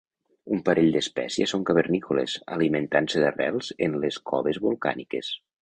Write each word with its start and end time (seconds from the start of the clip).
Un 0.55 0.61
parell 0.69 0.87
d'espècies 0.95 1.53
són 1.55 1.67
cavernícoles, 1.71 2.35
alimentant-se 2.57 3.23
d'arrels 3.27 3.73
en 3.89 3.97
les 4.07 4.21
coves 4.33 4.63
volcàniques. 4.69 5.35